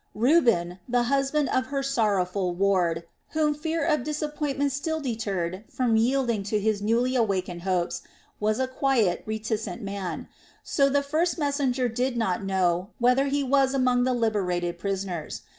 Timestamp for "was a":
8.39-8.67